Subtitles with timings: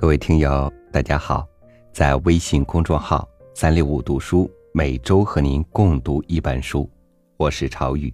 [0.00, 1.46] 各位听友，大家好，
[1.92, 6.88] 在微信公众号“三六五读书”，每周和您共读一本书，
[7.36, 8.10] 我是朝雨。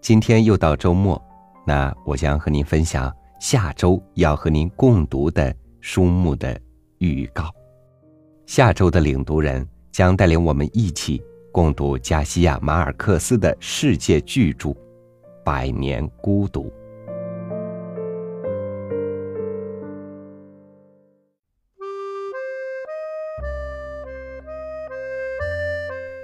[0.00, 1.20] 今天又到周末，
[1.66, 6.56] 那我将和您分享下周要和您共读的书目的
[6.98, 7.50] 预告。
[8.46, 11.20] 下周的领读人将带领我们一起
[11.50, 14.68] 共读加西亚马尔克斯的世界巨著
[15.44, 16.66] 《百年孤独》。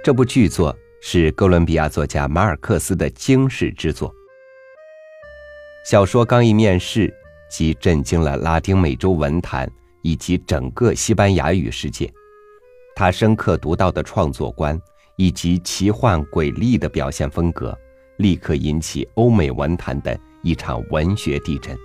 [0.03, 4.11] 这部巨作是哥伦比亚作家马尔克斯的惊世之作。
[5.85, 7.13] 小说刚一面世，
[7.51, 12.11] 即震惊了拉丁美洲文坛以及整个西班牙语世界。
[12.95, 14.79] 他深刻独到的创作观
[15.17, 17.77] 以及奇幻诡异的表现风格，
[18.17, 21.77] 立刻引起欧美文坛的一场文学地震。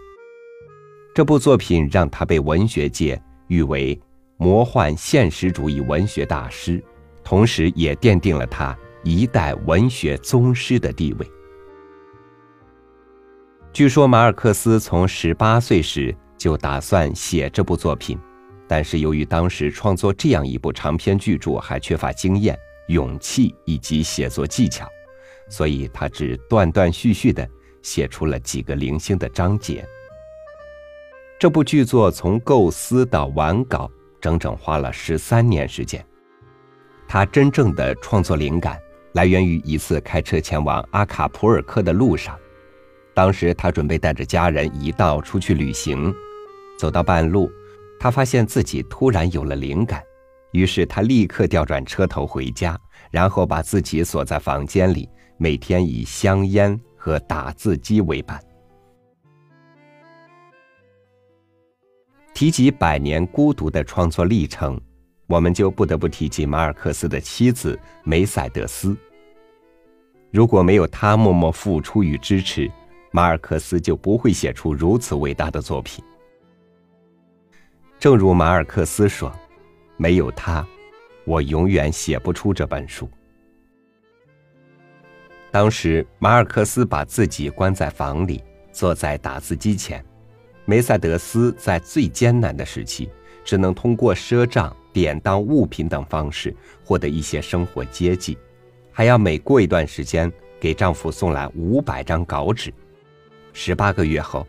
[1.14, 3.98] 这部作品让他被文学界誉为
[4.38, 6.82] 魔幻现实主义文学大师。
[7.26, 11.28] 同时，也奠定了他一代文学宗师的地位。
[13.72, 18.16] 据说，马尔克斯从十八岁时就打算写这部作品，
[18.68, 24.88] 但是由于当时创作这样一部长篇巨著还缺乏经验、勇气以及写作技巧，
[25.48, 27.44] 所以他只断断续续的
[27.82, 29.84] 写出了几个零星的章节。
[31.40, 33.90] 这部剧作从构思到完稿，
[34.20, 36.06] 整整花了十三年时间。
[37.08, 38.78] 他真正的创作灵感
[39.12, 42.38] 来源于一次开车前往阿卡普尔克的路上，
[43.14, 46.12] 当时他准备带着家人一道出去旅行，
[46.78, 47.50] 走到半路，
[47.98, 50.02] 他发现自己突然有了灵感，
[50.52, 52.78] 于是他立刻调转车头回家，
[53.10, 58.38] 然后把自己锁在房间里，每天以香烟和打字机为伴。
[62.34, 64.78] 提及百年孤独的创作历程。
[65.26, 68.96] 我们就不得不提及马尔克斯的妻子梅赛德斯。
[70.30, 72.70] 如果没有他默默付出与支持，
[73.10, 76.04] 马尔克斯就不会写出如此伟大的作品。
[77.98, 79.32] 正如马尔克斯说
[79.96, 80.64] ：“没有他，
[81.24, 83.08] 我永远写不出这本书。”
[85.50, 90.04] 当时，马尔克斯把自己关在房里，坐在打字机前。
[90.66, 93.10] 梅赛德斯在最艰难的时期。
[93.46, 98.38] 只能通过赊账、典当物品等方式获得一些生活接济，
[98.90, 102.72] 还要每过一段时间给丈夫送来五百张稿纸。
[103.52, 104.46] 十八个月后，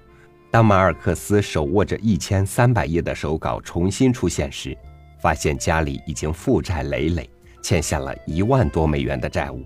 [0.50, 4.74] 当马尔克斯手握着一千三百页的手稿重新出现时，
[5.20, 7.30] 发现家里已经负债累累，
[7.62, 9.62] 欠下了一万多美元的债务。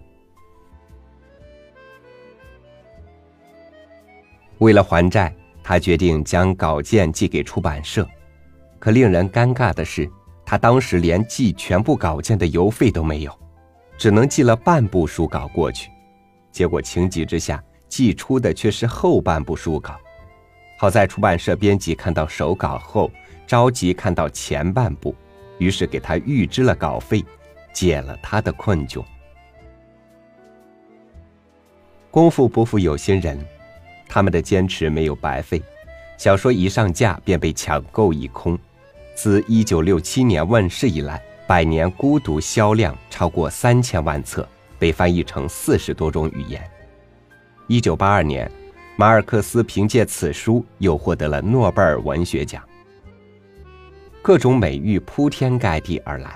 [4.57, 5.31] 为了还债，
[5.61, 8.03] 他决定将稿件寄给出版社。
[8.79, 10.09] 可令人尴尬的是，
[10.51, 13.33] 他当时连寄全部稿件的邮费都没有，
[13.97, 15.89] 只能寄了半部书稿过去。
[16.51, 19.97] 结果情急之下，寄出的却是后半部书稿。
[20.77, 23.09] 好在出版社编辑看到手稿后，
[23.47, 25.15] 着急看到前半部，
[25.57, 27.23] 于是给他预支了稿费，
[27.71, 29.01] 解了他的困窘。
[32.09, 33.39] 功夫不负有心人，
[34.05, 35.63] 他们的坚持没有白费，
[36.17, 38.59] 小说一上架便被抢购一空。
[39.23, 41.15] 自一九六七年问世以来，
[41.45, 44.49] 《百年孤独》销量超过三千万册，
[44.79, 46.59] 被翻译成四十多种语言。
[47.67, 48.51] 一九八二年，
[48.95, 52.63] 马尔克斯凭借此书又获得了诺贝尔文学奖。
[54.23, 56.29] 各种美誉铺天盖地而来，《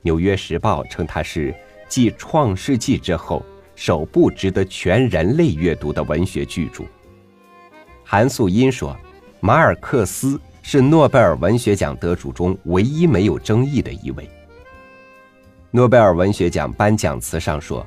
[0.00, 1.54] 纽约时报》称他是
[1.86, 3.44] 继《创世纪》之后
[3.74, 6.82] 首部值得全人类阅读的文学巨著。
[8.02, 8.96] 韩素英说
[9.38, 14.28] ：“马尔克斯。”是诺贝尔文学奖得主中唯一没有争议的一位。
[15.70, 17.86] 诺贝尔文学奖颁奖词上说：“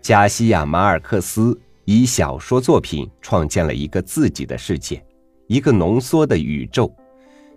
[0.00, 5.04] 加西亚·马尔克斯以小说作品创建了一个自己的世界，
[5.48, 6.94] 一个浓缩的宇宙，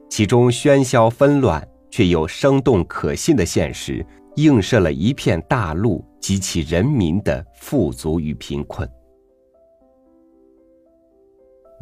[0.10, 4.04] 其中喧嚣纷乱却又生动可信的现实，
[4.38, 8.90] 映射了一片大陆及其人民的富足与贫困。”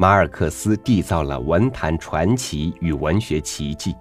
[0.00, 3.96] 马尔克斯缔造了文坛传奇与文学奇迹，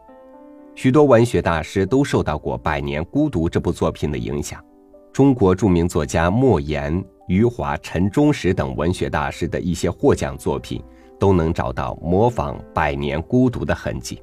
[0.76, 4.64] 许多文学大师都受到过《百年孤独》这部作品的影响。
[5.12, 10.84] 中国著名作家莫言、余华、陈忠实等文学大师的一些获奖作品，
[11.20, 14.22] 都能找到模仿《百年孤独》的痕迹。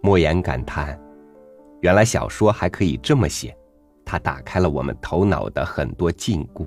[0.00, 0.98] 莫言感叹
[1.82, 3.54] ：“原来小说还可以这么写，
[4.06, 6.66] 它打开了我们头脑的很多禁锢。”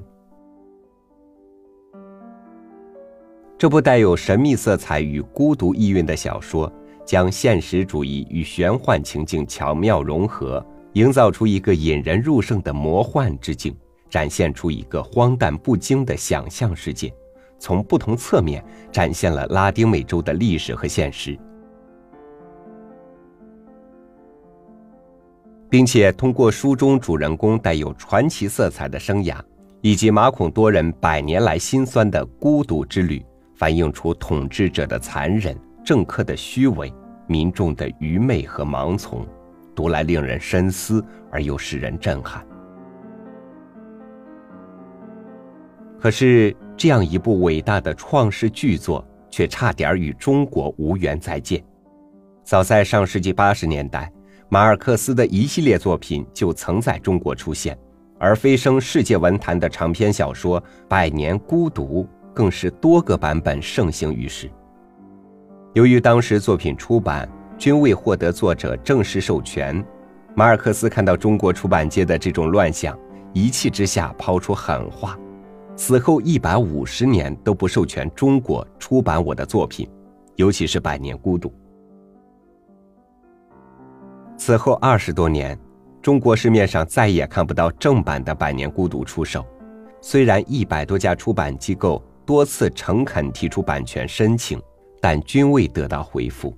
[3.58, 6.72] 这部带有神秘色彩与孤独意蕴的小说，
[7.06, 13.74] 将现实主义与玄幻情境巧妙融合，营造出一个引人入胜的魔幻之境，
[14.10, 17.14] 展现出一个荒诞不经的想象世界，
[17.58, 18.62] 从不同侧面
[18.92, 21.40] 展现了拉丁美洲的历史和现实，
[25.70, 29.40] 并且通过书中主人公带有传奇色彩的生涯，
[29.80, 33.26] 以及马孔多人百年来辛酸的孤独之旅。
[33.56, 36.94] 反映出统治者的残忍、政客的虚伪、
[37.26, 39.26] 民众的愚昧和盲从，
[39.74, 42.46] 读来令人深思而又使人震撼。
[45.98, 51.64] 可是，这样一部伟大的创世巨作，却差点与中国无缘再见。
[52.44, 54.12] 早在上世纪八十年代，
[54.50, 57.76] 马尔克斯的一系列作品就曾在中国出现，
[58.20, 62.04] 而飞升世界文坛的长篇小说《百年孤独》。
[62.36, 64.52] 更是多个版本盛行于世。
[65.74, 67.28] 由于当时作品出版
[67.58, 69.84] 均未获得作者正式授权，
[70.36, 72.98] 马尔克斯看到中国出版界的这种乱象，
[73.34, 75.18] 一气之下抛出狠话：
[75.78, 79.90] 死后一百五十年都不授权中国出版我的作品，
[80.36, 81.50] 尤其是《百年孤独》。
[84.38, 85.58] 此后二十多年，
[86.02, 89.46] 中国市面上再也看不到正版的《百年孤独》出售，
[90.02, 92.04] 虽然一百多家出版机构。
[92.26, 94.60] 多次诚恳提出版权申请，
[95.00, 96.58] 但均未得到回复。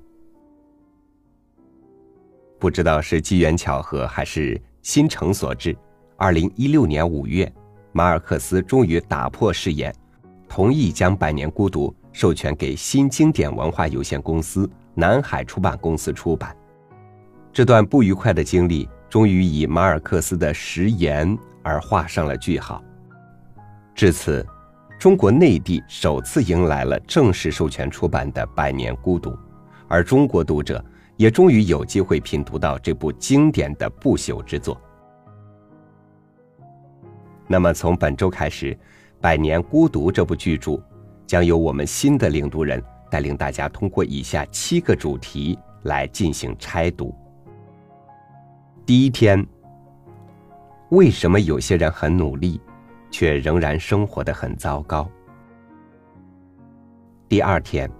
[2.58, 5.78] 不知道是机缘巧合还是心诚所致，
[6.16, 7.52] 二零一六年五月，
[7.92, 9.94] 马尔克斯终于打破誓言，
[10.48, 16.56] 同意将《百年孤独》授权给新经典文化有限公司、南海出版公司出版。
[17.52, 22.82] 这段不愉快的经历，终于以马尔克斯的食言而画上了句号。
[23.94, 24.46] 至此。
[25.00, 29.30] 中国内地首次迎来了正式授权出版的《百年孤独》，
[29.88, 30.84] 而中国读者
[31.18, 34.80] 也终于有机会品读到这部经典的不朽之作。
[37.46, 38.74] 那么，从本周开始，
[39.22, 40.82] 《百年孤独》这部巨著
[41.28, 47.14] 将由我们新的领读人带领大家通过以下七个主题来进行拆读。
[48.84, 49.46] 第一天，
[50.90, 52.60] 为什么有些人很努力？
[53.10, 55.10] 却仍然生活的很糟糕。
[57.30, 57.92] 第二天，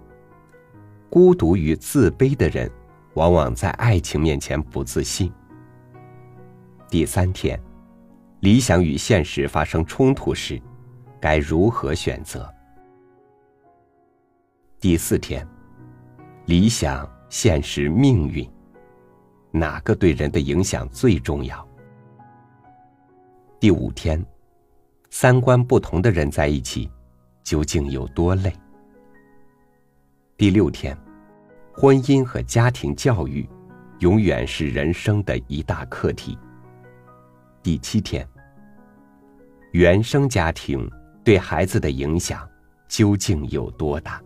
[1.10, 2.72] 孤独与自卑的人，
[3.16, 5.32] 往往在爱情面前不自信。
[6.90, 7.62] 第三天，
[8.40, 10.62] 理想与现实发生冲突时，
[11.20, 12.50] 该如何选择？
[14.80, 15.46] 第四天，
[16.46, 18.50] 理想、现实、命运，
[19.52, 21.68] 哪个对人的影响最重要？
[23.60, 24.26] 第五天。
[25.10, 26.90] 三观不同的人在一起，
[27.44, 28.54] 究竟有多累？
[30.36, 30.96] 第六天，
[31.74, 33.48] 婚姻和家庭教育，
[34.00, 36.38] 永远是人生的一大课题。
[37.64, 38.28] 第七天，
[39.72, 40.90] 原生家庭
[41.24, 42.48] 对孩子的影响
[42.88, 44.22] 究竟有多大？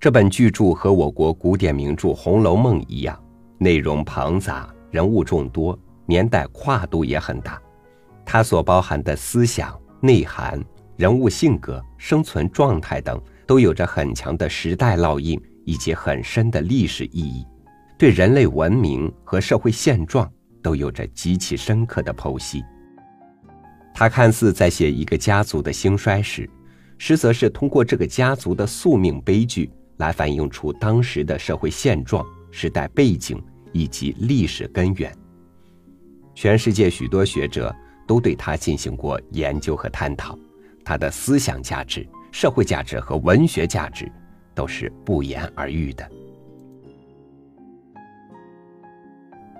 [0.00, 3.22] 这本巨著和我国古典名著《红楼梦》一样，
[3.58, 5.78] 内容庞杂，人物众多。
[6.12, 7.58] 年代跨度也很大，
[8.22, 10.62] 它所包含的思想内涵、
[10.98, 17.46] 人物性格、生存状态等，都有着很强的时代烙印以及很深的历史意义，
[17.96, 20.30] 对人类文明和社会现状
[20.62, 22.62] 都有着极其深刻的剖析。
[23.94, 26.46] 他看似在写一个家族的兴衰史，
[26.98, 33.42] 实则是通过这个家族的宿命悲剧来反映出当时的社会现状、时代背景
[33.72, 35.10] 以及历史根源。
[36.34, 37.74] 全世界许多学者
[38.06, 40.38] 都对他进行过研究和探讨，
[40.84, 44.10] 他的思想价值、社会价值和文学价值
[44.54, 46.08] 都是不言而喻的。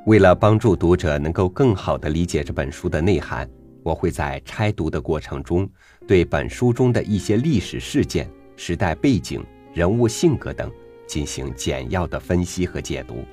[0.06, 3.48] 为了帮助读者能够更好的理解这本书的内涵，
[3.84, 5.68] 我会在拆读的过程中，
[6.08, 10.68] 对本书中的一些历史事件、时代背景、人物性格等
[11.06, 13.24] 进行简要的分析和解读。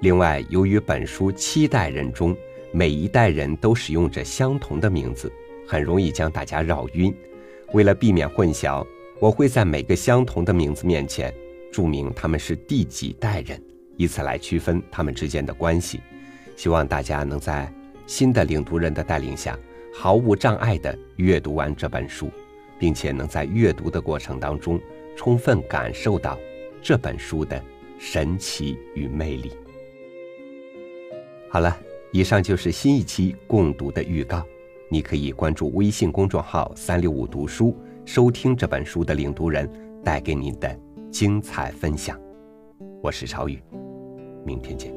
[0.00, 2.34] 另外，由于本书七代人中
[2.72, 5.30] 每一代人都使用着相同的名字，
[5.66, 7.14] 很容易将大家绕晕。
[7.74, 8.86] 为了避免混淆，
[9.18, 11.32] 我会在每个相同的名字面前
[11.70, 13.62] 注明他们是第几代人，
[13.98, 16.00] 以此来区分他们之间的关系。
[16.56, 17.70] 希望大家能在
[18.06, 19.58] 新的领读人的带领下，
[19.92, 22.30] 毫无障碍地阅读完这本书，
[22.78, 24.80] 并且能在阅读的过程当中
[25.14, 26.38] 充分感受到
[26.80, 27.62] 这本书的
[27.98, 29.52] 神奇与魅力。
[31.52, 31.76] 好了，
[32.12, 34.40] 以上就是新一期共读的预告。
[34.88, 37.76] 你可以关注微信公众号“三六五读书”，
[38.06, 39.68] 收听这本书的领读人
[40.04, 40.78] 带给您的
[41.10, 42.16] 精彩分享。
[43.02, 43.60] 我是超宇，
[44.46, 44.94] 明天见。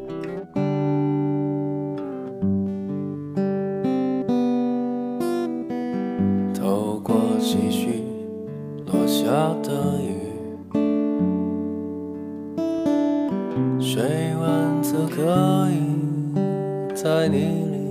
[6.53, 8.03] 透过细絮
[8.85, 9.25] 落下
[9.63, 10.13] 的雨。
[13.79, 14.03] 水
[14.39, 15.92] 温则可以
[17.03, 17.82] 在你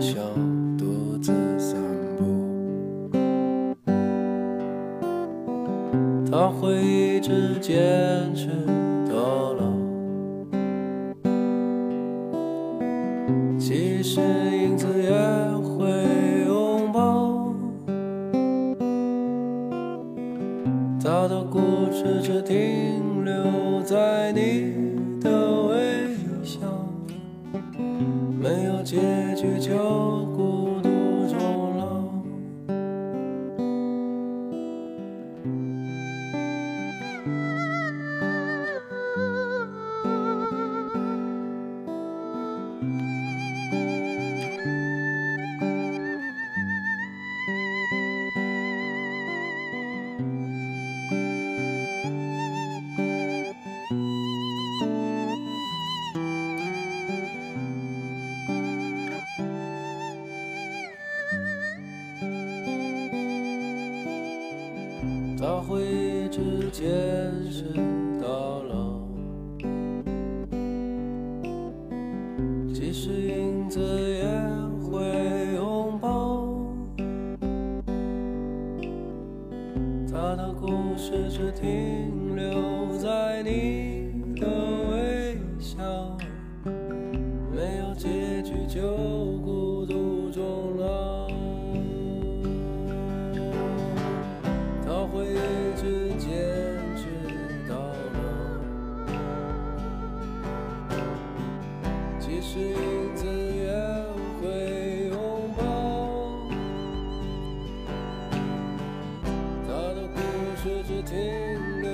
[0.00, 0.16] 想
[0.76, 1.76] 独自散
[2.16, 3.10] 步，
[6.30, 7.74] 他会一直坚
[8.34, 8.48] 持
[66.78, 66.86] 坚
[67.50, 67.64] 持
[68.22, 69.00] 到老，
[72.72, 74.22] 即使影子也
[74.86, 75.02] 会
[75.56, 76.46] 拥抱。
[80.08, 81.97] 他的故事只听
[102.50, 103.68] 是影子也
[104.40, 105.60] 会拥抱。
[109.66, 110.16] 他的故
[110.56, 111.12] 事只停
[111.82, 111.86] 留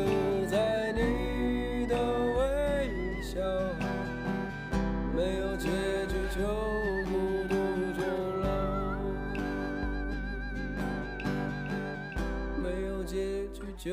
[0.46, 1.96] 在你的
[2.38, 2.40] 微
[3.20, 3.34] 笑，
[5.12, 5.66] 没有结
[6.06, 6.38] 局就
[7.10, 7.12] 孤
[7.48, 7.52] 独
[7.98, 8.00] 终
[8.40, 8.46] 老。
[12.62, 13.12] 没有结
[13.48, 13.90] 局就